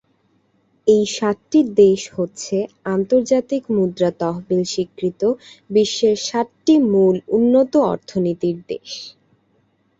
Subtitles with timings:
[0.87, 2.57] এই সাতটি দেশ হচ্ছে
[2.91, 5.21] আন্তর্জাতিক মুদ্রা তহবিল স্বীকৃত
[5.69, 8.89] বিশ্বের সাতটি মূল উন্নত অর্থনীতির দেশ।